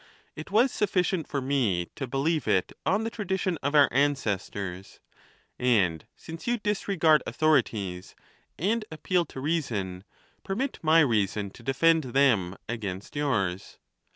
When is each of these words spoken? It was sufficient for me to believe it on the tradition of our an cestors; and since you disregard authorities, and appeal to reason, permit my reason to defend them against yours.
It 0.35 0.49
was 0.49 0.71
sufficient 0.71 1.27
for 1.27 1.41
me 1.41 1.91
to 1.93 2.07
believe 2.07 2.47
it 2.47 2.73
on 2.87 3.03
the 3.03 3.11
tradition 3.11 3.59
of 3.61 3.75
our 3.75 3.87
an 3.91 4.15
cestors; 4.15 4.97
and 5.59 6.07
since 6.15 6.47
you 6.47 6.57
disregard 6.57 7.21
authorities, 7.27 8.15
and 8.57 8.83
appeal 8.89 9.25
to 9.25 9.39
reason, 9.39 10.03
permit 10.43 10.79
my 10.81 11.01
reason 11.01 11.51
to 11.51 11.61
defend 11.61 12.05
them 12.05 12.57
against 12.67 13.15
yours. 13.15 13.77